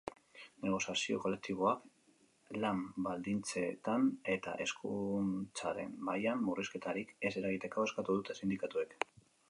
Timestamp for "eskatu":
7.91-8.21